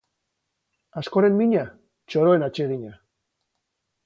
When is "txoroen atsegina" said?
1.67-2.97